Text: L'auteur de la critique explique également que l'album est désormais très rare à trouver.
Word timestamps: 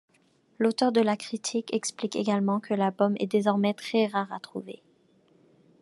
L'auteur 0.57 0.91
de 0.91 0.99
la 0.99 1.15
critique 1.15 1.71
explique 1.75 2.15
également 2.15 2.59
que 2.59 2.73
l'album 2.73 3.13
est 3.19 3.27
désormais 3.31 3.75
très 3.75 4.07
rare 4.07 4.33
à 4.33 4.39
trouver. 4.39 4.81